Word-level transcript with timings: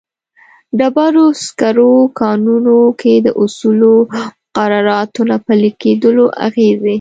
ډبرو 0.77 1.25
سکرو 1.45 1.93
کانونو 2.19 2.77
کې 2.99 3.13
د 3.25 3.27
اصولو 3.43 3.95
او 4.15 4.25
مقرراتو 4.31 5.21
نه 5.29 5.37
پلي 5.45 5.71
کېدلو 5.81 6.25
اغېزې. 6.47 6.89